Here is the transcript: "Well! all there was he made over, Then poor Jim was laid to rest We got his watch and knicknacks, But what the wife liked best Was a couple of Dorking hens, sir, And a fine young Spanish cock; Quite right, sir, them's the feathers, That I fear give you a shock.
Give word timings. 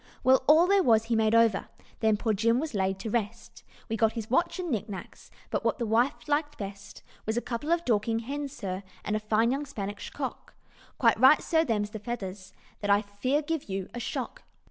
"Well! 0.23 0.43
all 0.47 0.65
there 0.65 0.81
was 0.81 1.03
he 1.03 1.15
made 1.15 1.35
over, 1.35 1.67
Then 1.99 2.17
poor 2.17 2.33
Jim 2.33 2.59
was 2.59 2.73
laid 2.73 2.97
to 3.01 3.11
rest 3.11 3.63
We 3.87 3.95
got 3.95 4.13
his 4.13 4.31
watch 4.31 4.57
and 4.57 4.71
knicknacks, 4.71 5.29
But 5.51 5.63
what 5.63 5.77
the 5.77 5.85
wife 5.85 6.27
liked 6.27 6.57
best 6.57 7.03
Was 7.27 7.37
a 7.37 7.39
couple 7.41 7.71
of 7.71 7.85
Dorking 7.85 8.17
hens, 8.17 8.51
sir, 8.51 8.81
And 9.05 9.15
a 9.15 9.19
fine 9.19 9.51
young 9.51 9.67
Spanish 9.67 10.09
cock; 10.09 10.55
Quite 10.97 11.19
right, 11.19 11.43
sir, 11.43 11.63
them's 11.63 11.91
the 11.91 11.99
feathers, 11.99 12.51
That 12.79 12.89
I 12.89 13.03
fear 13.03 13.43
give 13.43 13.69
you 13.69 13.89
a 13.93 13.99
shock. 13.99 14.41